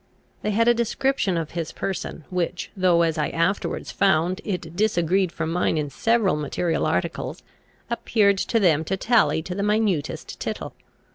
They 0.41 0.49
had 0.49 0.67
a 0.67 0.73
description 0.73 1.37
of 1.37 1.51
his 1.51 1.71
person, 1.71 2.23
which, 2.31 2.71
though, 2.75 3.03
as 3.03 3.19
I 3.19 3.29
afterwards 3.29 3.91
found, 3.91 4.41
it 4.43 4.75
disagreed 4.75 5.31
from 5.31 5.51
mine 5.51 5.77
in 5.77 5.91
several 5.91 6.35
material 6.35 6.87
articles, 6.87 7.43
appeared 7.87 8.39
to 8.39 8.59
them 8.59 8.83
to 8.85 8.97
tally 8.97 9.43
to 9.43 9.53
the 9.53 9.61
minutest 9.61 10.39
tittle. 10.39 10.73